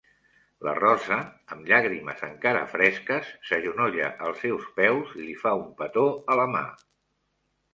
[0.67, 1.17] La Rosa,
[1.55, 6.49] amb llàgrimes encara fresques, s'agenolla als seus peus i li fa un petó a la
[6.57, 6.65] mà.